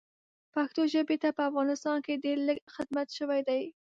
[0.53, 3.57] پښتو ژبې ته په افغانستان کې ډېر لږ خدمت شوی ده